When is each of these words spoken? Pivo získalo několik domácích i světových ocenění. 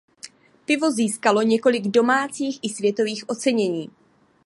Pivo 0.65 0.91
získalo 0.91 1.41
několik 1.41 1.87
domácích 1.87 2.59
i 2.61 2.69
světových 2.69 3.29
ocenění. 3.29 3.89